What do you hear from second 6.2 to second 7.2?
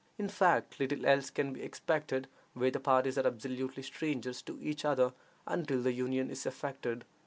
is effected.